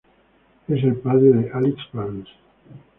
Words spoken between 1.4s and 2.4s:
Alyx Vance.